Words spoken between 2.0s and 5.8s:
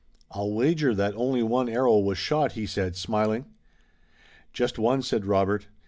shot," he said, smiling. "Just one," said Robert.